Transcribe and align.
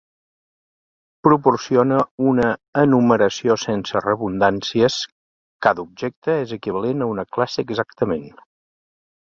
Proporciona 1.27 1.99
una 2.31 2.47
enumeració 2.83 3.57
sense 3.65 4.03
redundàncies: 4.05 4.97
cada 5.67 5.87
objecte 5.91 6.39
és 6.47 6.57
equivalent 6.61 7.05
a 7.09 7.13
una 7.17 7.29
classe 7.39 7.69
exactament. 7.69 8.29